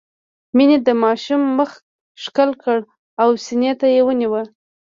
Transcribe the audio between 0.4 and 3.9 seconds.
مينې د ماشوم مخ ښکل کړ او سينې ته